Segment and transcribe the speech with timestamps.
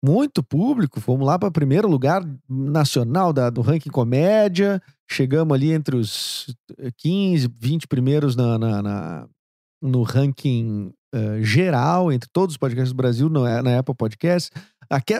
[0.04, 1.00] muito público.
[1.00, 4.82] Fomos lá para primeiro lugar nacional da, do ranking comédia.
[5.10, 6.54] Chegamos ali entre os
[6.98, 9.28] 15, 20 primeiros na, na, na
[9.80, 14.50] no ranking uh, geral, entre todos os podcasts do Brasil, no, na Apple Podcast.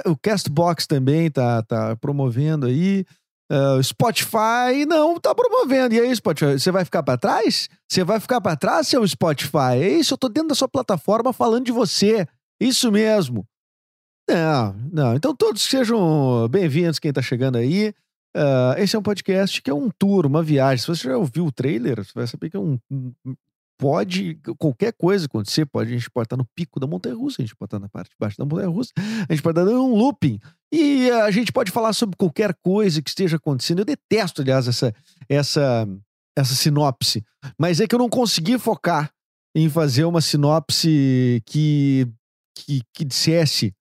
[0.07, 3.05] O Castbox também tá, tá promovendo aí.
[3.51, 5.95] Uh, Spotify não tá promovendo.
[5.95, 7.69] E aí, Spotify, você vai ficar para trás?
[7.89, 9.77] Você vai ficar para trás, seu Spotify?
[9.81, 12.27] É isso, eu tô dentro da sua plataforma falando de você.
[12.61, 13.47] Isso mesmo.
[14.29, 15.15] Não, não.
[15.15, 17.95] Então todos sejam bem-vindos, quem tá chegando aí.
[18.37, 20.79] Uh, esse é um podcast que é um tour, uma viagem.
[20.79, 22.79] Se você já ouviu o trailer, você vai saber que é um,
[23.79, 27.45] pode qualquer coisa acontecer, pode, a gente pode estar no pico da montanha russa, a
[27.45, 29.85] gente pode estar na parte de baixo da montanha russa, a gente pode estar dando
[29.85, 30.41] um looping
[30.73, 33.79] e a gente pode falar sobre qualquer coisa que esteja acontecendo.
[33.79, 34.93] Eu detesto, aliás, essa
[35.29, 35.89] essa
[36.37, 37.25] essa sinopse,
[37.59, 39.11] mas é que eu não consegui focar
[39.55, 42.07] em fazer uma sinopse que
[42.57, 43.73] que, que dissesse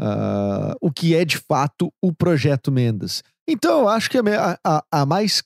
[0.00, 3.22] uh, o que é de fato o projeto Mendes.
[3.48, 5.42] Então, eu acho que a, a, a mais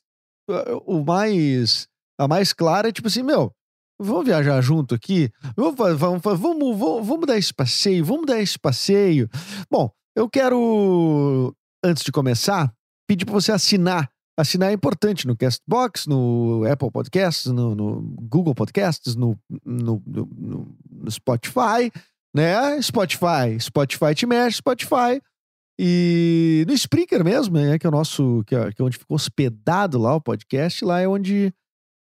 [0.85, 1.89] o mais
[2.19, 3.53] a mais clara é tipo assim, meu,
[3.99, 5.31] Vamos viajar junto aqui?
[5.57, 8.05] Vamos, vamos, vamos, vamos, vamos dar esse passeio?
[8.05, 9.29] Vamos dar esse passeio?
[9.71, 12.73] Bom, eu quero, antes de começar,
[13.07, 14.11] pedir para você assinar.
[14.37, 21.11] Assinar é importante no Castbox, no Apple Podcasts, no, no Google Podcasts, no, no, no,
[21.11, 21.93] Spotify,
[22.35, 22.83] né?
[22.83, 25.23] Spotify, Spotify te mexe, Spotify.
[25.79, 27.79] E no Spreaker mesmo, né?
[27.79, 31.01] Que é o nosso, que é, que é onde ficou hospedado lá o podcast, lá
[31.01, 31.55] é onde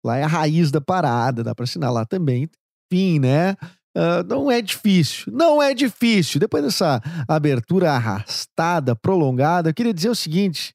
[0.06, 2.49] Lá é a raiz da parada, dá para assinar lá também.
[2.93, 3.56] Enfim, né?
[3.97, 6.39] Uh, não é difícil, não é difícil.
[6.39, 10.72] Depois dessa abertura arrastada, prolongada, eu queria dizer o seguinte: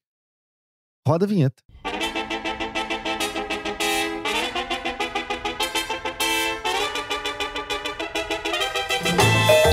[1.08, 1.64] roda a vinheta.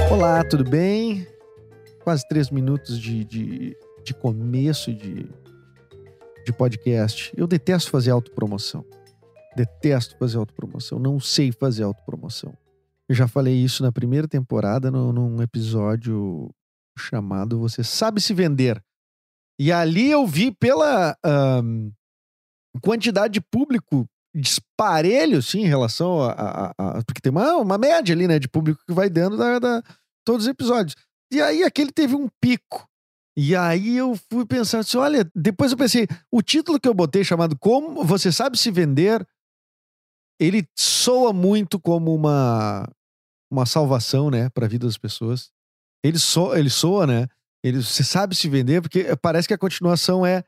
[0.09, 1.27] Olá, tudo bem?
[2.05, 5.29] Quase três minutos de, de, de começo de,
[6.47, 7.33] de podcast.
[7.37, 8.85] Eu detesto fazer autopromoção.
[9.57, 10.99] Detesto fazer autopromoção.
[10.99, 12.57] Não sei fazer autopromoção.
[13.09, 16.51] Eu já falei isso na primeira temporada, no, num episódio
[16.99, 18.83] chamado Você Sabe Se Vender.
[19.59, 21.17] E ali eu vi pela
[21.65, 21.91] um,
[22.83, 26.33] quantidade de público disparelho, sim, em relação a.
[26.33, 29.59] a, a, porque tem uma, uma média ali, né, de público que vai dando da,
[29.59, 29.83] da,
[30.25, 30.95] todos os episódios.
[31.33, 32.87] E aí aquele teve um pico.
[33.37, 37.25] E aí eu fui pensando assim: olha, depois eu pensei, o título que eu botei
[37.25, 39.27] chamado Como Você Sabe Se Vender
[40.39, 42.89] ele soa muito como uma
[43.51, 45.51] uma salvação, né, para a vida das pessoas.
[46.05, 47.27] Ele soa, ele soa, né?
[47.65, 50.45] Ele, você sabe se vender porque parece que a continuação é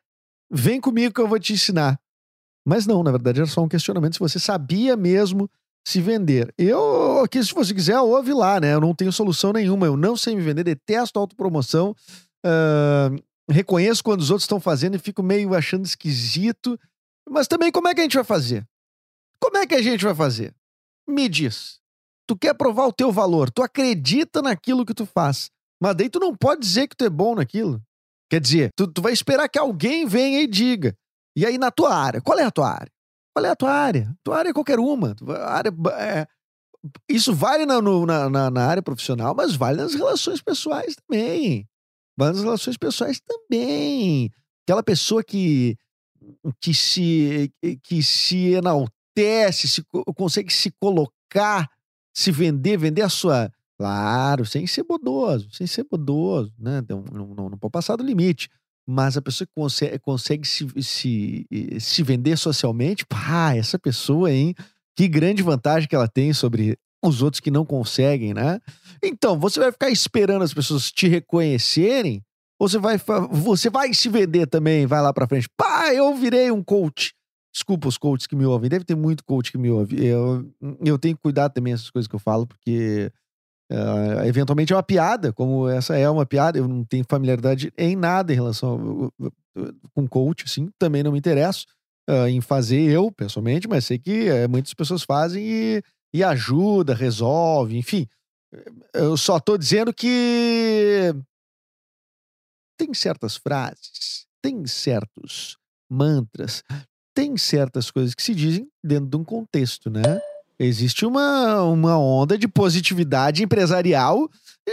[0.50, 1.99] vem comigo que eu vou te ensinar.
[2.67, 5.50] Mas não, na verdade era só um questionamento se você sabia mesmo
[5.87, 6.53] se vender.
[6.59, 8.75] Eu, aqui, se você quiser, ouve lá, né?
[8.75, 9.87] Eu não tenho solução nenhuma.
[9.87, 11.97] Eu não sei me vender, detesto autopromoção.
[12.44, 13.20] Uh,
[13.50, 16.79] reconheço quando os outros estão fazendo e fico meio achando esquisito.
[17.29, 18.65] Mas também, como é que a gente vai fazer?
[19.43, 20.55] Como é que a gente vai fazer?
[21.09, 21.79] Me diz.
[22.29, 25.51] Tu quer provar o teu valor, tu acredita naquilo que tu faz,
[25.83, 27.83] mas daí tu não pode dizer que tu é bom naquilo.
[28.31, 30.95] Quer dizer, tu, tu vai esperar que alguém venha e diga.
[31.37, 32.93] E aí, na tua área, qual é a tua área?
[33.35, 34.15] Qual é a tua área?
[34.23, 35.17] Tua área é qualquer uma.
[35.47, 36.27] Área é
[37.09, 41.67] isso vale na, no- na, na área profissional, mas vale nas relações pessoais também.
[42.17, 44.31] Vale nas relações pessoais também.
[44.65, 45.77] Aquela pessoa que,
[46.61, 47.53] que, se,
[47.83, 48.55] que se
[49.20, 51.69] enaltece, se, co- consegue se colocar,
[52.14, 53.52] se vender, vender a sua.
[53.78, 56.82] Claro, sem ser bodoso, sem ser bodoso, né?
[56.87, 58.49] Não, não, não, pode passar do limite.
[58.87, 61.46] Mas a pessoa que consegue, consegue se, se,
[61.78, 64.55] se vender socialmente, pá, essa pessoa, hein?
[64.96, 68.61] Que grande vantagem que ela tem sobre os outros que não conseguem, né?
[69.02, 72.22] Então, você vai ficar esperando as pessoas te reconhecerem?
[72.58, 73.00] Ou você vai,
[73.31, 75.49] você vai se vender também, vai lá pra frente.
[75.56, 77.14] Pá, eu virei um coach.
[77.52, 80.05] Desculpa os coaches que me ouvem, deve ter muito coach que me ouve.
[80.05, 80.49] Eu,
[80.85, 83.12] eu tenho que cuidar também dessas coisas que eu falo, porque
[83.73, 87.94] ah, eventualmente é uma piada, como essa é uma piada, eu não tenho familiaridade em
[87.94, 89.12] nada em relação
[89.94, 91.67] com coach, assim, também não me interesso
[92.08, 95.82] ah, em fazer eu, pessoalmente, mas sei que eh, muitas pessoas fazem e,
[96.12, 98.08] e ajuda, resolve, enfim.
[98.93, 101.14] Eu só tô dizendo que
[102.76, 105.56] tem certas frases, tem certos
[105.88, 106.64] mantras,
[107.15, 110.21] tem certas coisas que se dizem dentro de um contexto, né?
[110.59, 114.29] Existe uma, uma onda de positividade empresarial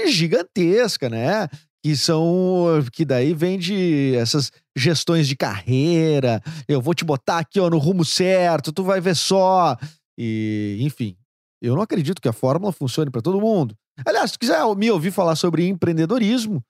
[0.07, 1.47] gigantesca, né?
[1.83, 2.65] Que são.
[2.91, 6.41] Que daí vem de essas gestões de carreira.
[6.67, 9.77] Eu vou te botar aqui, ó, no rumo certo, tu vai ver só.
[10.17, 11.15] E, enfim,
[11.61, 13.75] eu não acredito que a fórmula funcione para todo mundo.
[14.05, 16.61] Aliás, se quiser me ouvir falar sobre empreendedorismo,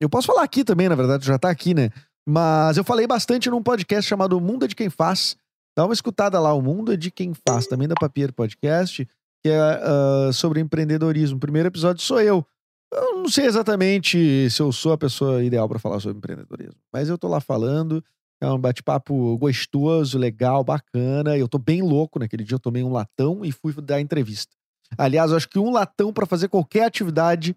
[0.00, 1.90] eu posso falar aqui também, na verdade, já tá aqui, né?
[2.26, 5.36] Mas eu falei bastante num podcast chamado Mundo é de Quem Faz.
[5.76, 9.04] Dá uma escutada lá, O Mundo é de Quem Faz, também da Papier Podcast,
[9.42, 11.36] que é ah, sobre empreendedorismo.
[11.36, 12.46] O primeiro episódio sou eu.
[12.92, 17.08] Eu não sei exatamente se eu sou a pessoa ideal para falar sobre empreendedorismo, mas
[17.08, 18.04] eu tô lá falando.
[18.40, 21.38] É um bate-papo gostoso, legal, bacana.
[21.38, 22.56] Eu tô bem louco naquele dia.
[22.56, 24.52] Eu tomei um latão e fui dar entrevista.
[24.98, 27.56] Aliás, eu acho que um latão para fazer qualquer atividade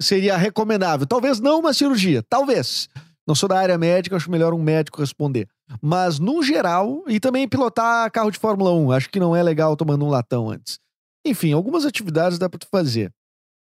[0.00, 1.08] seria recomendável.
[1.08, 2.88] Talvez não uma cirurgia, talvez.
[3.26, 5.48] Não sou da área médica, acho melhor um médico responder.
[5.80, 8.92] Mas, no geral, e também pilotar carro de Fórmula 1.
[8.92, 10.80] Acho que não é legal tomando um latão antes.
[11.24, 13.12] Enfim, algumas atividades dá pra tu fazer,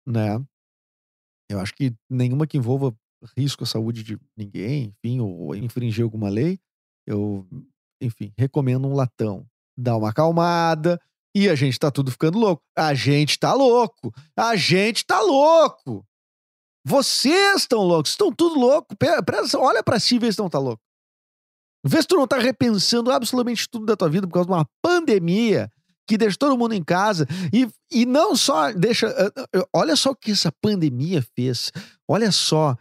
[0.06, 0.44] né?
[1.48, 2.94] Eu acho que nenhuma que envolva
[3.36, 6.58] risco à saúde de ninguém, enfim, ou infringir alguma lei,
[7.06, 7.46] eu,
[8.02, 9.46] enfim, recomendo um latão.
[9.78, 11.00] Dá uma acalmada
[11.34, 12.62] e a gente tá tudo ficando louco.
[12.76, 14.12] A gente tá louco!
[14.36, 16.04] A gente tá louco!
[16.86, 18.94] Vocês estão loucos, estão tudo louco.
[18.96, 20.80] Presta- Olha pra si e vê se não tá louco.
[21.84, 24.66] Vê se tu não tá repensando absolutamente tudo da tua vida por causa de uma
[24.82, 25.70] pandemia
[26.08, 29.08] que deixa todo mundo em casa e, e não só deixa.
[29.08, 31.72] ah, ah, Olha só o que essa pandemia fez.
[32.08, 32.76] Olha só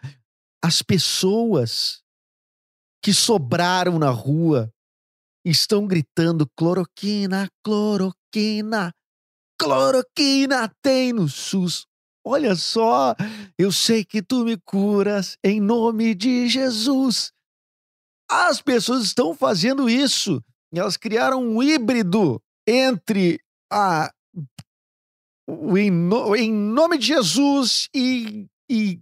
[0.64, 2.04] as pessoas
[3.04, 4.72] que sobraram na rua
[5.46, 8.92] estão gritando cloroquina, cloroquina,
[9.60, 11.86] cloroquina tem no SUS.
[12.28, 13.16] Olha só,
[13.56, 17.32] eu sei que tu me curas em nome de Jesus.
[18.30, 20.44] As pessoas estão fazendo isso.
[20.74, 23.40] Elas criaram um híbrido entre
[23.72, 24.12] a
[25.48, 25.92] o em,
[26.40, 29.00] em nome de Jesus e, e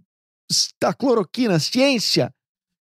[0.82, 2.30] a cloroquina, ciência,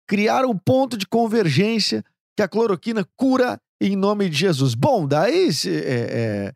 [0.05, 2.03] criaram um ponto de convergência
[2.35, 4.75] que a cloroquina cura em nome de Jesus.
[4.75, 6.53] Bom, daí é, é,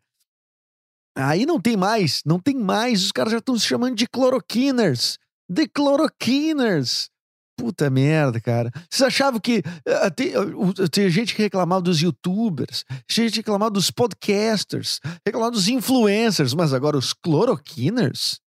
[1.18, 3.02] aí não tem mais, não tem mais.
[3.04, 5.18] Os caras já estão se chamando de cloroquiners,
[5.50, 7.08] de cloroquiners.
[7.56, 8.70] Puta merda, cara.
[8.88, 13.70] Vocês achavam que ah, tem, o- tem gente que reclamava dos youtubers, gente que reclamava
[13.72, 18.38] dos podcasters, reclamava dos influencers, mas agora os cloroquiners?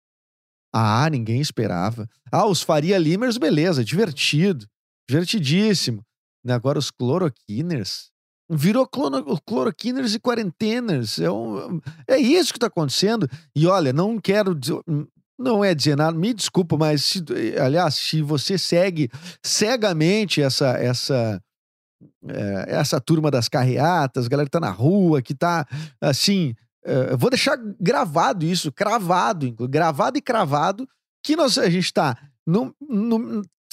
[0.73, 2.07] Ah, ninguém esperava.
[2.31, 4.65] Ah, os Faria Limers, beleza, divertido,
[5.09, 6.01] divertidíssimo.
[6.47, 8.09] Agora os cloroquiners?
[8.53, 11.19] Virou clono, cloroquiners e quarenteners.
[11.19, 13.27] É, um- é isso que está acontecendo.
[13.55, 14.53] E olha, não quero.
[14.53, 14.81] dizer-
[15.39, 17.23] Não é dizer nada, me desculpa, mas se-
[17.59, 19.09] aliás, se você segue
[19.43, 21.41] cegamente essa essa
[22.27, 25.65] é, essa turma das carreatas, galera que tá na rua, que tá
[25.99, 26.53] assim,
[26.85, 30.87] é, vou deixar gravado isso, cravado, gravado e cravado,
[31.23, 32.15] que nós, a gente tá
[32.45, 32.75] no-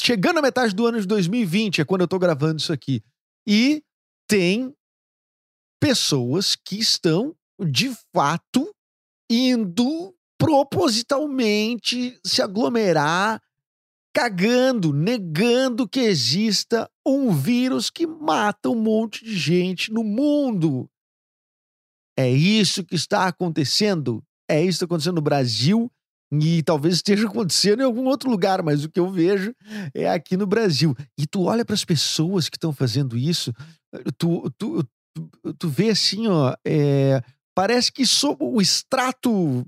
[0.00, 3.02] chegando à metade do ano de 2020, é quando eu tô gravando isso aqui.
[3.46, 3.82] E
[4.28, 4.74] tem
[5.80, 8.72] pessoas que estão, de fato,
[9.30, 13.42] indo propositalmente se aglomerar,
[14.14, 20.88] cagando, negando que exista um vírus que mata um monte de gente no mundo.
[22.16, 24.22] É isso que está acontecendo.
[24.48, 25.90] É isso que está acontecendo no Brasil
[26.32, 29.54] e talvez esteja acontecendo em algum outro lugar, mas o que eu vejo
[29.94, 30.94] é aqui no Brasil.
[31.18, 33.52] E tu olha para as pessoas que estão fazendo isso,
[34.18, 34.84] tu, tu,
[35.58, 37.22] tu, vê assim, ó, é,
[37.54, 39.66] parece que so- o extrato,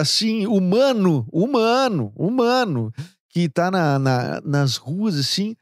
[0.00, 2.92] assim, humano, humano, humano,
[3.28, 5.54] que tá na, na- nas ruas, assim,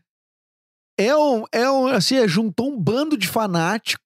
[0.98, 4.02] é um, é um, assim, é, juntou um bando de fanático.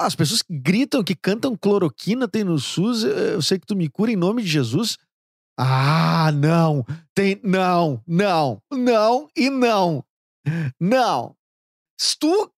[0.00, 3.74] As pessoas que gritam, que cantam cloroquina, tem no SUS, eh, eu sei que tu
[3.74, 4.96] me cura em nome de Jesus.
[5.58, 10.04] Ah, não, tem, não, não, não e não,
[10.80, 11.34] não.
[12.00, 12.52] Se tu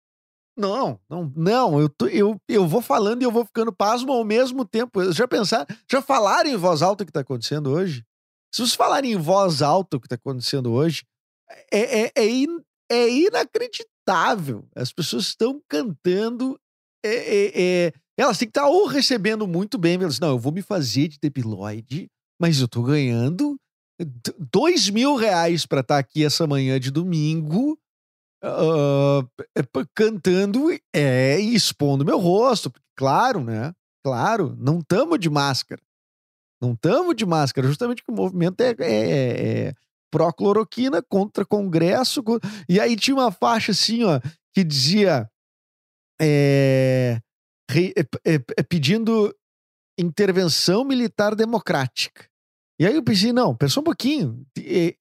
[0.59, 1.81] não, não, não.
[1.81, 5.13] Eu, tô- eu, eu vou falando e eu vou ficando pasmo ao mesmo tempo.
[5.13, 8.05] Já pensar, já falaram em voz alta o que está acontecendo hoje?
[8.53, 11.05] Se vocês falarem em voz alta o que está acontecendo hoje,
[11.73, 14.67] é, é, é, in- é inacreditável.
[14.75, 16.59] As pessoas estão cantando.
[17.05, 19.95] É, é, é, elas têm que estar ou recebendo muito bem.
[19.95, 22.09] Elas, não, eu vou me fazer de debilóide,
[22.41, 23.57] mas eu tô ganhando
[24.53, 27.79] dois mil reais para estar aqui essa manhã de domingo
[29.57, 32.73] é, p- cantando é, e expondo meu rosto.
[32.97, 33.73] Claro, né?
[34.05, 35.81] Claro, não tamo de máscara.
[36.61, 39.75] Não tamo de máscara, justamente que o movimento é, é- é
[40.11, 42.23] pró-cloroquina contra Congresso.
[42.23, 44.21] co- E aí tinha uma faixa assim, ó,
[44.55, 45.29] que dizia
[46.21, 47.21] é,
[47.71, 48.01] re- é,
[48.35, 49.35] é, é, pedindo
[49.99, 52.27] intervenção militar democrática.
[52.81, 54.45] E aí eu pensei, não, pensa um pouquinho.
[54.59, 54.95] é,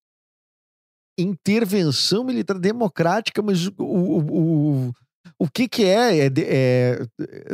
[1.19, 4.19] intervenção militar democrática, mas o, o,
[4.87, 4.93] o,
[5.39, 6.17] o que que é?
[6.27, 7.05] É, é-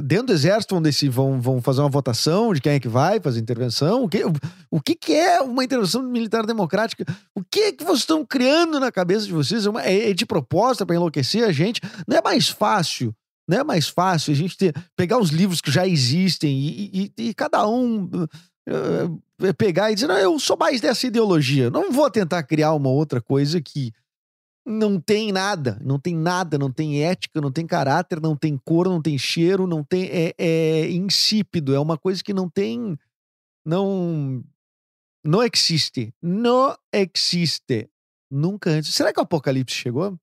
[0.01, 3.19] Dentro do exército vão, decidir, vão, vão fazer uma votação de quem é que vai
[3.21, 4.03] fazer intervenção?
[4.03, 4.33] O que, o,
[4.71, 7.05] o que que é uma intervenção militar democrática?
[7.35, 9.65] O que que vocês estão criando na cabeça de vocês?
[9.65, 11.79] É, uma- é- é de proposta para enlouquecer a gente?
[12.07, 13.13] Não é mais fácil
[13.47, 17.29] não é mais fácil a gente ter, pegar os livros que já existem e, e-
[17.29, 18.09] e cada um
[18.67, 21.69] eh, pegar e dizer, não, eu sou mais dessa ideologia.
[21.69, 23.91] Não vou tentar criar uma outra coisa que
[24.65, 28.87] não tem nada, não tem nada, não tem ética, não tem caráter, não tem cor,
[28.87, 30.05] não tem cheiro, não tem.
[30.05, 32.97] É, é insípido, é uma coisa que não tem.
[33.65, 34.41] Não.
[35.25, 36.13] Não existe.
[36.21, 37.89] Não existe.
[38.31, 38.93] Nunca antes.
[38.93, 40.17] Será que o apocalipse chegou?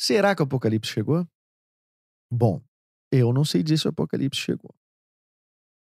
[0.00, 1.28] Será que o apocalipse chegou?
[2.32, 2.62] Bom,
[3.12, 4.74] eu não sei dizer se o apocalipse chegou.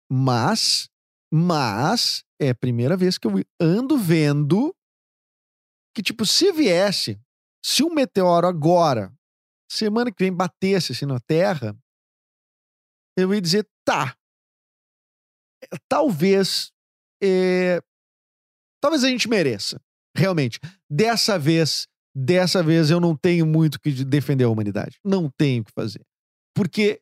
[0.09, 0.89] Mas,
[1.33, 4.73] mas é a primeira vez que eu ando vendo
[5.93, 7.19] que, tipo, se viesse,
[7.63, 9.13] se um meteoro agora,
[9.69, 11.77] semana que vem, batesse assim na Terra,
[13.17, 14.15] eu ia dizer, tá.
[15.61, 16.71] é, Talvez.
[17.21, 17.81] é,
[18.81, 19.81] talvez a gente mereça.
[20.15, 20.59] Realmente.
[20.89, 24.97] Dessa vez, dessa vez eu não tenho muito que defender a humanidade.
[25.03, 26.01] Não tenho o que fazer.
[26.55, 27.01] Porque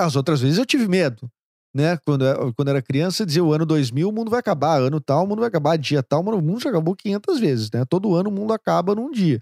[0.00, 1.30] as outras vezes eu tive medo.
[1.74, 1.96] Né?
[2.04, 5.24] Quando, eu- quando era criança, dizia o ano 2000 o mundo vai acabar, ano tal,
[5.24, 7.84] o mundo vai acabar, dia tal, o mundo já acabou 500 vezes, né?
[7.84, 9.40] Todo ano o mundo acaba num dia.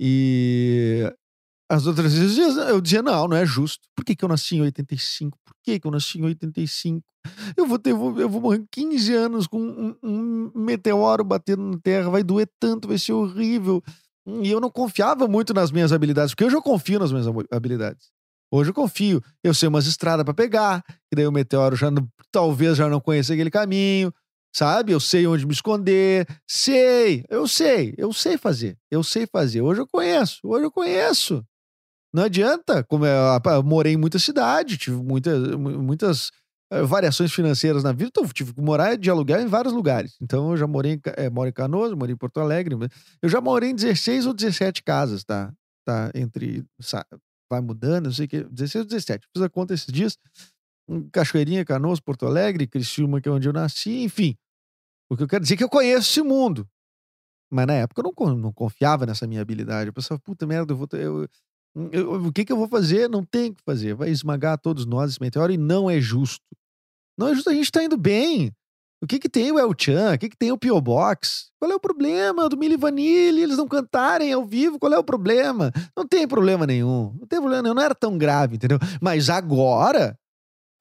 [0.00, 1.12] E
[1.70, 3.88] as outras vezes eu dizia, não, não é justo.
[3.96, 5.38] Por que, que eu nasci em 85?
[5.44, 7.02] Por que, que eu nasci em 85?
[7.56, 11.62] Eu vou ter, eu vou, eu vou morrer 15 anos com um, um meteoro batendo
[11.64, 13.82] na Terra, vai doer tanto, vai ser horrível.
[14.26, 17.46] E eu não confiava muito nas minhas habilidades, porque hoje eu confio nas minhas hab-
[17.50, 18.08] habilidades.
[18.50, 19.22] Hoje eu confio.
[19.42, 23.00] Eu sei umas estradas pra pegar, que daí o meteoro já não- talvez já não
[23.00, 24.12] conheça aquele caminho,
[24.54, 24.92] sabe?
[24.92, 26.26] Eu sei onde me esconder.
[26.48, 28.76] Sei, eu sei, eu sei fazer.
[28.90, 29.60] Eu sei fazer.
[29.62, 31.44] Hoje eu conheço, hoje eu conheço.
[32.12, 33.12] Não adianta, como eu,
[33.52, 36.30] eu morei em muita cidade, tive muitas, mu- muitas
[36.84, 40.16] variações financeiras na vida, então eu tive que morar de aluguel em vários lugares.
[40.20, 42.76] Então eu já morei em, eh, moro em Canoas, morei em Porto Alegre,
[43.22, 45.52] eu já morei em 16 ou 17 casas, tá?
[45.84, 46.64] Tá entre
[47.50, 49.28] vai mudando, não sei o que, 16 ou 17.
[49.32, 50.18] Fiz a conta esses dias.
[51.12, 54.36] Cachoeirinha, Canoas, Porto Alegre, Criciúma, que é onde eu nasci, enfim.
[55.10, 56.68] O que eu quero dizer é que eu conheço esse mundo.
[57.50, 59.88] Mas na época eu não, não confiava nessa minha habilidade.
[59.88, 61.28] Eu pensava, puta merda, eu vou ter- eu-
[61.76, 63.08] o que, que eu vou fazer?
[63.08, 63.94] Não tem o que fazer.
[63.94, 66.44] Vai esmagar todos nós esse meteoro e não é justo.
[67.18, 68.52] Não é justo, a gente tá indo bem.
[69.02, 70.14] O que que tem o El Chan?
[70.14, 70.80] O que que tem o P.O.
[70.80, 71.50] Box?
[71.60, 73.42] Qual é o problema do Milli Vanilli?
[73.42, 74.78] Eles não cantarem ao vivo?
[74.78, 75.70] Qual é o problema?
[75.94, 77.14] Não tem problema nenhum.
[77.20, 77.74] Não tem problema nenhum.
[77.74, 78.78] Não era tão grave, entendeu?
[79.00, 80.16] Mas agora...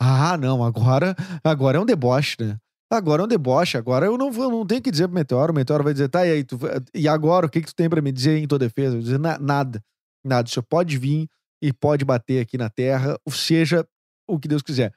[0.02, 0.64] Ah, não.
[0.64, 2.58] Agora, agora é um deboche, né?
[2.92, 3.78] Agora é um deboche.
[3.78, 5.52] Agora eu não, vou, não tenho que dizer pro Meteoro.
[5.52, 6.44] O Meteoro vai dizer, tá, e aí?
[6.44, 6.58] Tu,
[6.94, 8.90] e agora o que que tu tem pra me dizer em tua defesa?
[8.90, 9.82] Eu vou dizer, "Na- nada.
[10.25, 10.50] Nada.
[10.50, 11.29] Senhor pode vir
[11.62, 13.88] e pode bater aqui na terra, ou seja
[14.27, 14.94] o que Deus quiser.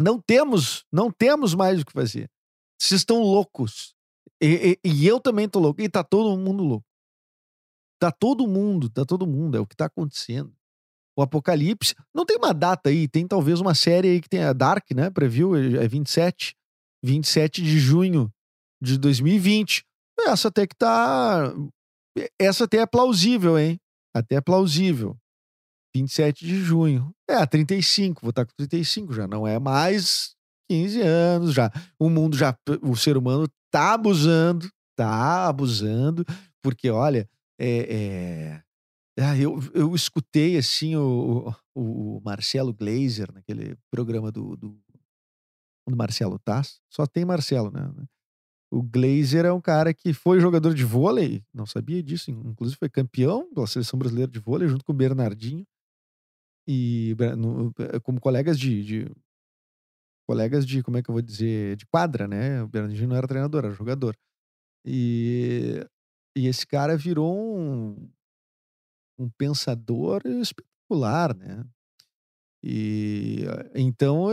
[0.00, 2.30] Não temos, não temos mais o que fazer.
[2.80, 3.94] Vocês estão loucos.
[4.40, 5.80] E, e- e eu também tô louco.
[5.80, 6.86] E tá todo mundo louco.
[8.00, 9.56] Tá todo mundo, tá todo mundo.
[9.56, 10.54] É o que tá acontecendo.
[11.18, 11.96] O Apocalipse.
[12.14, 15.10] Não tem uma data aí, tem talvez uma série aí que tem a Dark, né?
[15.10, 16.54] Preview, é 27.
[17.04, 18.32] 27 de junho
[18.80, 19.84] de 2020.
[20.20, 21.52] Essa até que tá.
[22.38, 23.80] Essa até é plausível, hein?
[24.18, 25.16] Até plausível.
[25.94, 27.12] 27 de junho.
[27.28, 30.34] É, 35, vou estar com 35 já, não é mais
[30.70, 31.70] 15 anos já.
[31.98, 36.24] O mundo já, o ser humano tá abusando, tá abusando,
[36.62, 38.62] porque olha, é, é...
[39.20, 44.80] Ah, eu, eu escutei assim o, o, o Marcelo Glazer naquele programa do, do,
[45.88, 46.80] do Marcelo Tass.
[46.88, 47.90] Só tem Marcelo, né?
[48.70, 52.88] O Glazer é um cara que foi jogador de vôlei, não sabia disso, inclusive foi
[52.90, 55.66] campeão da seleção brasileira de vôlei junto com o Bernardinho
[56.66, 57.72] e no,
[58.02, 59.10] como colegas de, de,
[60.28, 62.62] colegas de como é que eu vou dizer de quadra, né?
[62.62, 64.14] O Bernardinho não era treinador, era jogador.
[64.84, 65.84] E
[66.36, 68.10] e esse cara virou um
[69.18, 71.64] um pensador espetacular, né?
[72.62, 73.44] E
[73.74, 74.28] então,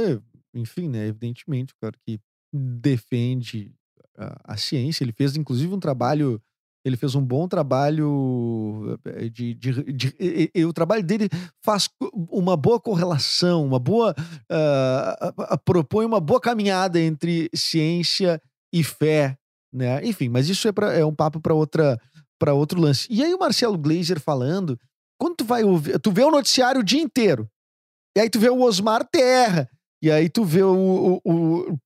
[0.53, 2.19] enfim, né, evidentemente, o cara que
[2.53, 3.73] defende
[4.17, 6.41] a, ciência, ele fez inclusive um trabalho
[6.83, 11.27] ele fez um bom trabalho eh, de, de, de, de, de o trabalho dele
[11.63, 11.89] faz
[12.29, 14.13] uma boa correlação, uma boa
[14.51, 18.39] uh, propõe uma boa caminhada entre ciência
[18.71, 19.35] e fé,
[19.73, 20.05] né?
[20.05, 21.99] Enfim, mas isso é, pra, é um papo para outra
[22.37, 23.07] para outro lance.
[23.09, 24.79] E aí o Marcelo Glazer falando,
[25.17, 27.49] quando tu vai ouvir, tu vê o noticiário o dia inteiro.
[28.15, 29.67] E aí tu vê o Osmar Terra,
[30.01, 31.79] e aí tu vê o, o, o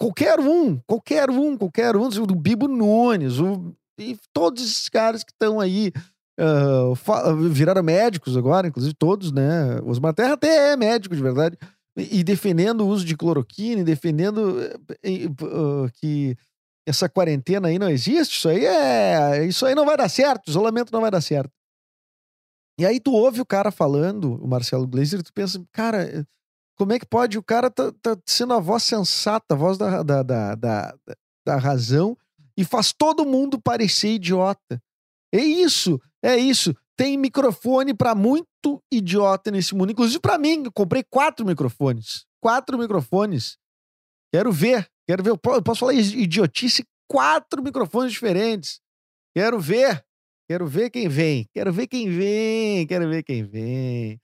[0.00, 5.30] qualquer um, qualquer um, qualquer um, o Bibo Nunes, o e todos esses caras que
[5.30, 5.92] estão aí
[6.40, 6.94] uh,
[7.50, 9.78] viraram médicos agora, inclusive todos, né?
[9.84, 11.58] Osmar Terra até é médico de verdade.
[11.94, 16.34] E, e defendendo o uso de cloroquina, e defendendo uh, que
[16.88, 19.44] essa quarentena aí não existe, isso aí é.
[19.44, 21.52] Isso aí não vai dar certo, isolamento não vai dar certo.
[22.78, 26.26] E aí tu ouve o cara falando, o Marcelo Glazer, e tu pensa, cara,
[26.80, 27.36] como é que pode?
[27.36, 30.94] O cara tá, tá sendo a voz sensata, a voz da, da, da, da,
[31.46, 32.16] da razão,
[32.56, 34.82] e faz todo mundo parecer idiota.
[35.30, 36.74] É isso, é isso.
[36.96, 40.62] Tem microfone para muito idiota nesse mundo, inclusive para mim.
[40.64, 43.58] Eu comprei quatro microfones, quatro microfones.
[44.32, 45.32] Quero ver, quero ver.
[45.32, 48.80] Eu posso falar idiotice quatro microfones diferentes.
[49.36, 50.02] Quero ver,
[50.48, 54.18] quero ver quem vem, quero ver quem vem, quero ver quem vem.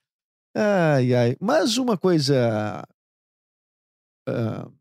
[0.58, 1.36] Ai, ai.
[1.38, 2.82] Mas uma coisa
[4.26, 4.72] uh,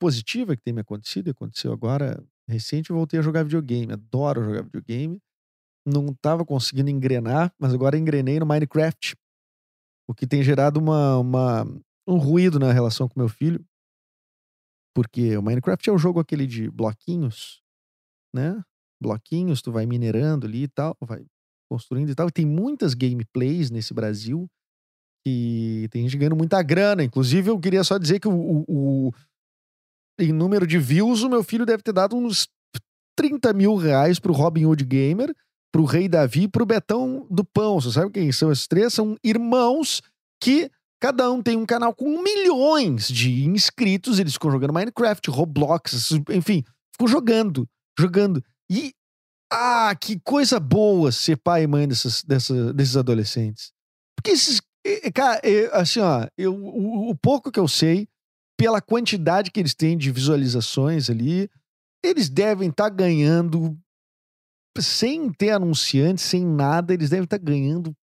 [0.00, 3.92] positiva que tem me acontecido, aconteceu agora recente eu voltei a jogar videogame.
[3.94, 5.18] Adoro jogar videogame.
[5.86, 9.16] Não tava conseguindo engrenar, mas agora engrenei no Minecraft.
[10.06, 11.64] O que tem gerado uma, uma,
[12.06, 13.64] um ruído na relação com meu filho.
[14.94, 17.62] Porque o Minecraft é o jogo aquele de bloquinhos,
[18.34, 18.62] né?
[19.00, 21.24] Bloquinhos, tu vai minerando ali e tal, vai
[21.70, 22.28] construindo e tal.
[22.28, 24.50] E tem muitas gameplays nesse Brasil
[25.24, 27.04] que tem gente ganhando muita grana.
[27.04, 29.12] Inclusive, eu queria só dizer que o, o,
[30.18, 32.48] em número de views, o meu filho deve ter dado uns
[33.16, 35.34] 30 mil reais pro Robin Hood Gamer,
[35.72, 37.80] pro Rei Davi e pro Betão do Pão.
[37.80, 38.92] Você sabe quem são esses três?
[38.92, 40.02] São irmãos
[40.42, 44.18] que cada um tem um canal com milhões de inscritos.
[44.18, 48.42] Eles ficam jogando Minecraft, Roblox, enfim, ficam jogando, jogando.
[48.70, 48.92] E,
[49.52, 53.72] ah, que coisa boa ser pai e mãe dessas, desses adolescentes.
[54.16, 54.60] Porque esses,
[55.12, 55.40] cara,
[55.72, 58.08] assim, ó, eu, o, o pouco que eu sei,
[58.56, 61.48] pela quantidade que eles têm de visualizações ali,
[62.04, 63.78] eles devem estar tá ganhando,
[64.78, 67.94] sem ter anunciante, sem nada, eles devem estar tá ganhando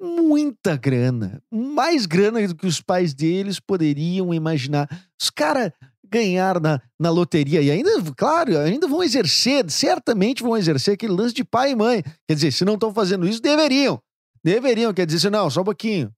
[0.00, 1.42] muita grana.
[1.50, 4.88] Mais grana do que os pais deles poderiam imaginar.
[5.20, 5.72] Os caras
[6.06, 11.34] ganharam na, na loteria e ainda, claro, ainda vão exercer, certamente vão exercer aquele lance
[11.34, 12.02] de pai e mãe.
[12.28, 14.00] Quer dizer, se não estão fazendo isso, deveriam.
[14.44, 16.12] Deveriam, quer dizer, não, só um pouquinho.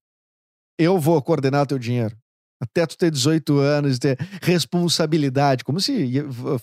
[0.79, 2.17] Eu vou coordenar teu dinheiro.
[2.59, 6.11] Até tu ter 18 anos, ter responsabilidade, como se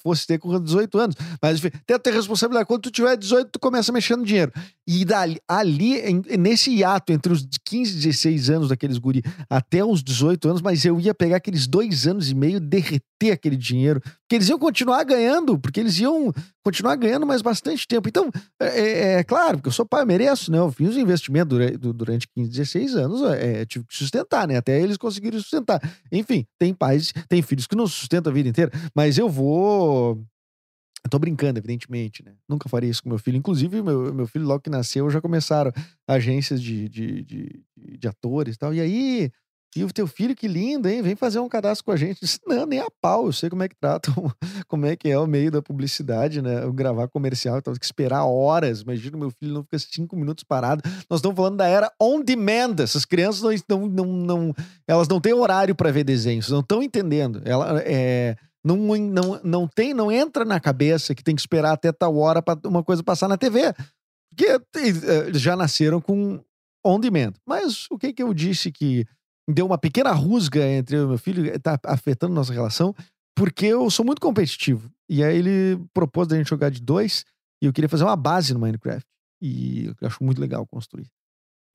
[0.02, 1.15] fosse ter com 18 anos.
[1.39, 2.65] Mas até tu ter responsabilidade.
[2.65, 4.52] Quando tu tiver 18, tu começa mexendo dinheiro.
[4.88, 6.02] E dali, ali,
[6.38, 10.84] nesse hiato entre os 15 e 16 anos daqueles guri até os 18 anos, mas
[10.84, 14.02] eu ia pegar aqueles dois anos e meio, derreter aquele dinheiro.
[14.34, 18.10] Porque eles iam continuar ganhando, porque eles iam continuar ganhando mais bastante tempo.
[18.10, 20.58] Então, é, é, é claro, porque eu sou pai, eu mereço, né?
[20.58, 24.58] Eu fiz um investimento durante, durante 15, 16 anos, é, tive que sustentar, né?
[24.58, 25.80] Até eles conseguirem sustentar.
[26.12, 30.19] Enfim, tem pais, tem filhos que não sustentam a vida inteira, mas eu vou.
[31.06, 32.34] Eu tô brincando, evidentemente, né?
[32.50, 33.38] Nunca faria isso com meu filho.
[33.38, 35.72] Inclusive, meu, meu filho, logo que nasceu, já começaram
[36.08, 37.63] agências de, de, de,
[38.00, 38.74] de atores e tal.
[38.74, 39.32] E aí,
[39.75, 41.01] e o teu filho, que lindo, hein?
[41.01, 42.19] Vem fazer um cadastro com a gente.
[42.21, 43.25] Disse, não, nem a pau.
[43.25, 44.13] Eu sei como é que tratam,
[44.67, 46.63] como é que é o meio da publicidade, né?
[46.63, 48.81] Eu gravar comercial, eu tava que esperar horas.
[48.81, 50.81] Imagina, meu filho não fica cinco minutos parado.
[51.09, 52.75] Nós estamos falando da era on demand.
[52.79, 54.53] Essas crianças não, não, não, não
[54.88, 57.41] elas não têm horário para ver desenhos, não estão entendendo.
[57.45, 61.91] Ela é não, não, não tem, não entra na cabeça que tem que esperar até
[61.91, 63.73] tal hora para uma coisa passar na TV.
[64.29, 66.41] Porque eh, já nasceram com
[66.86, 67.33] on demand.
[67.45, 69.05] Mas o que que eu disse que
[69.49, 72.95] deu uma pequena rusga entre eu e meu filho, tá afetando nossa relação,
[73.36, 74.89] porque eu sou muito competitivo.
[75.10, 77.25] E aí ele propôs da gente jogar de dois
[77.62, 79.06] e eu queria fazer uma base no Minecraft.
[79.41, 81.08] E eu acho muito legal construir.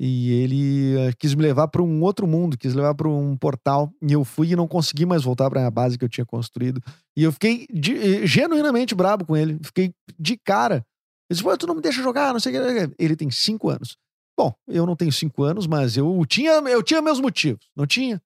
[0.01, 3.93] E ele uh, quis me levar para um outro mundo, quis levar para um portal.
[4.01, 6.81] E eu fui e não consegui mais voltar para a base que eu tinha construído.
[7.17, 9.59] E eu fiquei de, eh, genuinamente brabo com ele.
[9.63, 10.77] Fiquei de cara.
[10.77, 10.85] Ele
[11.31, 12.95] disse: Pô, tu não me deixa jogar, não sei o que.
[12.97, 13.97] Ele tem cinco anos.
[14.39, 17.69] Bom, eu não tenho cinco anos, mas eu tinha, eu tinha meus motivos.
[17.75, 18.23] Não tinha?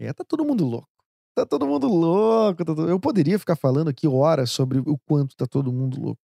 [0.00, 0.88] É, tá todo mundo louco.
[1.34, 2.64] Tá todo mundo louco.
[2.64, 2.88] Tá todo...
[2.88, 6.20] Eu poderia ficar falando aqui horas sobre o quanto tá todo mundo louco.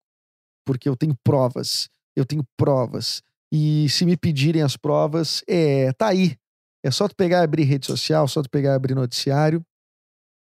[0.65, 1.87] Porque eu tenho provas.
[2.15, 3.21] Eu tenho provas
[3.51, 6.37] e se me pedirem as provas, é, tá aí.
[6.83, 9.65] É só tu pegar e abrir rede social, só tu pegar e abrir noticiário.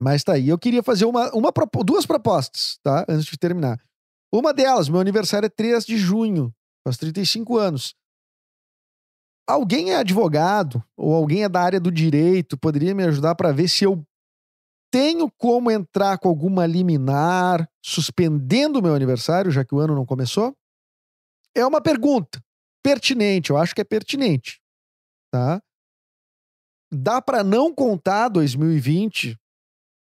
[0.00, 0.48] Mas tá aí.
[0.48, 1.52] Eu queria fazer uma, uma,
[1.84, 3.04] duas propostas, tá?
[3.08, 3.80] Antes de terminar.
[4.32, 7.94] Uma delas, meu aniversário é 3 de junho, faz 35 anos.
[9.48, 13.66] Alguém é advogado ou alguém é da área do direito, poderia me ajudar para ver
[13.66, 14.04] se eu
[14.90, 20.04] tenho como entrar com alguma liminar suspendendo o meu aniversário, já que o ano não
[20.04, 20.54] começou?
[21.54, 22.42] É uma pergunta
[22.82, 24.60] pertinente, eu acho que é pertinente,
[25.32, 25.62] tá?
[26.92, 29.34] Dá para não contar 2020,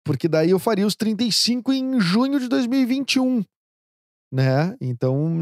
[0.05, 3.43] porque daí eu faria os 35 em junho de 2021,
[4.33, 4.75] né?
[4.81, 5.41] Então,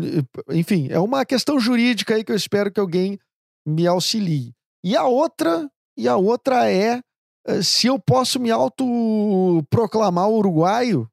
[0.50, 3.20] enfim, é uma questão jurídica aí que eu espero que alguém
[3.66, 4.54] me auxilie.
[4.84, 7.02] E a outra, e a outra é
[7.48, 11.08] eh, se eu posso me autoproclamar uruguaio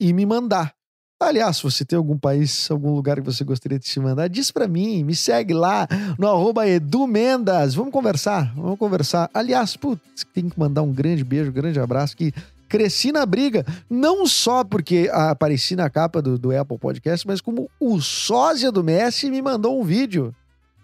[0.00, 0.74] e me mandar.
[1.20, 4.50] Aliás, se você tem algum país, algum lugar que você gostaria de se mandar, diz
[4.50, 5.86] para mim, me segue lá
[6.18, 7.74] no arroba edumendas.
[7.74, 9.30] Vamos conversar, vamos conversar.
[9.32, 12.34] Aliás, putz, tem que mandar um grande beijo, um grande abraço que
[12.68, 17.70] cresci na briga, não só porque apareci na capa do, do Apple Podcast, mas como
[17.78, 20.34] o sósia do Messi me mandou um vídeo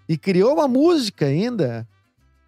[0.08, 1.86] e criou uma música ainda,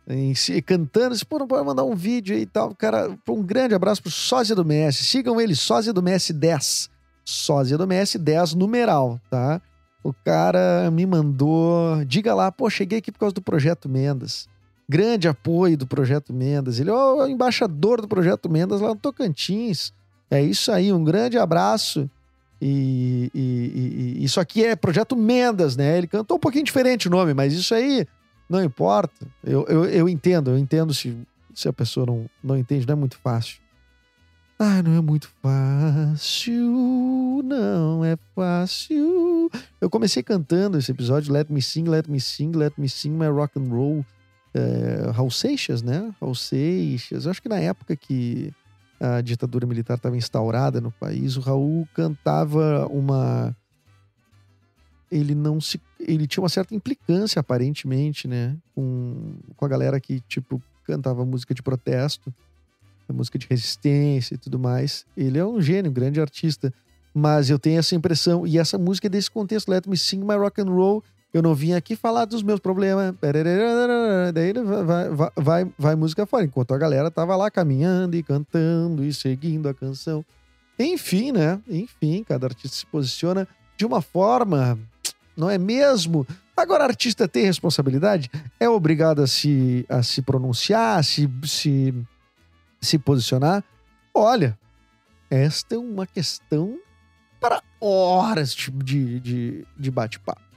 [0.09, 2.75] em, cantando, disse, pô, não pode mandar um vídeo aí e tal.
[2.75, 5.05] Cara, um grande abraço pro sósia do Messi.
[5.05, 6.91] Sigam ele, sósia do Messi 10
[7.31, 9.61] sósia do Messi, 10 numeral, tá?
[10.03, 14.49] O cara me mandou, diga lá, pô, cheguei aqui por causa do Projeto Mendas.
[14.89, 16.81] Grande apoio do Projeto Mendas.
[16.81, 19.93] Ele é o embaixador do Projeto Mendas lá no Tocantins.
[20.31, 22.11] É isso aí, um grande abraço.
[22.61, 25.97] E, e, e, isso aqui é Projeto Mendas, né?
[25.97, 28.07] Ele cantou um pouquinho diferente o nome, mas isso aí
[28.49, 29.27] não importa.
[29.43, 31.17] Eu, eu, eu entendo, eu entendo se,
[31.55, 33.59] se a pessoa não, não entende, não é muito fácil.
[34.59, 36.53] Ah, não é muito fácil,
[37.43, 39.51] não é fácil.
[39.81, 43.29] Eu comecei cantando esse episódio, Let Me Sing, Let Me Sing, Let Me Sing My
[43.29, 44.05] Rock and Roll.
[44.53, 46.13] É, Raul Seixas, né?
[46.21, 47.25] Raul Seixas.
[47.25, 48.53] Eu acho que na época que
[49.01, 53.57] a ditadura militar estava instaurada no país, o Raul cantava uma.
[55.11, 55.81] Ele não se.
[55.99, 58.57] Ele tinha uma certa implicância, aparentemente, né?
[58.75, 62.33] Com, com a galera que, tipo, cantava música de protesto
[63.13, 65.05] música de resistência e tudo mais.
[65.17, 66.73] Ele é um gênio, um grande artista.
[67.13, 70.37] Mas eu tenho essa impressão, e essa música é desse contexto, Let Me Sing My
[70.37, 71.03] Rock and Roll.
[71.33, 73.15] Eu não vim aqui falar dos meus problemas.
[74.35, 76.45] Daí vai, vai, vai, vai música fora.
[76.45, 80.25] Enquanto a galera tava lá caminhando e cantando e seguindo a canção.
[80.79, 81.61] Enfim, né?
[81.69, 84.79] Enfim, cada artista se posiciona de uma forma,
[85.37, 86.27] não é mesmo?
[86.57, 91.95] Agora, artista tem responsabilidade, é obrigado a se, a se pronunciar, a se, se
[92.81, 93.63] se posicionar.
[94.15, 94.59] Olha,
[95.31, 96.79] esta é uma questão
[97.39, 100.50] para horas de, de, de bate-papo.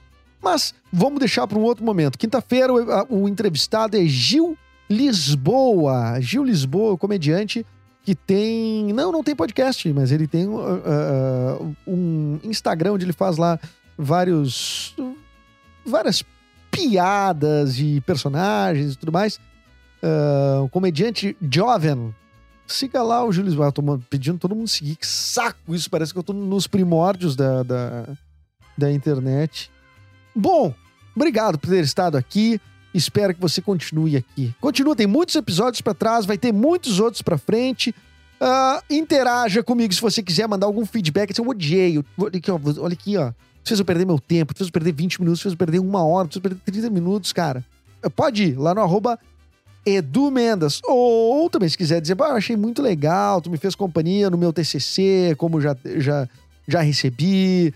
[0.44, 2.18] Mas vamos deixar para um outro momento.
[2.18, 4.56] Quinta-feira, o, o, entrevistado é Gil
[4.88, 6.20] Lisboa.
[6.20, 7.64] Gil Lisboa, comediante
[8.04, 8.92] que tem.
[8.92, 13.58] Não, não tem podcast, mas ele tem uh, uh, um Instagram onde ele faz lá
[13.96, 14.94] vários.
[15.84, 16.22] várias
[16.70, 19.40] piadas e personagens e tudo mais
[20.04, 22.14] uh, comediante jovem.
[22.66, 23.72] Siga lá o Júlio Lisboa.
[23.72, 24.96] Tô pedindo todo mundo seguir.
[24.96, 25.90] Que saco isso.
[25.90, 28.08] Parece que eu tô nos primórdios da, da,
[28.76, 29.70] da internet.
[30.34, 30.74] Bom,
[31.14, 32.60] obrigado por ter estado aqui.
[32.92, 34.54] Espero que você continue aqui.
[34.60, 37.94] Continua, tem muitos episódios para trás, vai ter muitos outros para frente.
[38.40, 41.36] Uh, interaja comigo se você quiser mandar algum feedback.
[41.36, 41.98] Eu odiei.
[42.18, 42.60] Olha aqui, ó.
[42.80, 43.32] Olha aqui, ó.
[43.64, 46.28] Fez eu perder meu tempo, fez eu perder 20 minutos, fez eu perder uma hora,
[46.28, 47.64] fez eu perder 30 minutos, cara.
[48.14, 49.18] Pode ir lá no arroba
[49.86, 50.30] Edu.
[50.84, 54.52] Ou também, se quiser dizer, ah, achei muito legal, tu me fez companhia no meu
[54.52, 56.28] TCC, como já, já,
[56.68, 57.72] já recebi,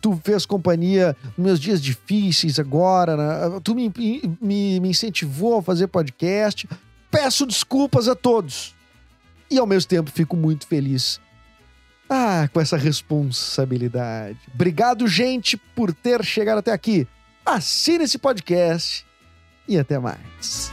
[0.00, 3.60] tu fez companhia nos meus dias difíceis agora, né?
[3.62, 3.92] tu me,
[4.40, 6.68] me, me incentivou a fazer podcast.
[7.10, 8.74] Peço desculpas a todos.
[9.50, 11.20] E ao mesmo tempo fico muito feliz.
[12.08, 14.38] Ah, com essa responsabilidade.
[14.54, 17.06] Obrigado, gente, por ter chegado até aqui.
[17.44, 19.06] Assine esse podcast
[19.66, 20.72] e até mais.